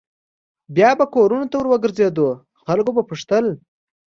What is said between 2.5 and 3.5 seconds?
خلکو به پوښتل.